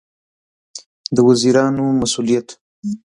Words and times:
د 1.15 1.17
وزیرانو 1.27 1.83
مسوولیت 1.99 2.47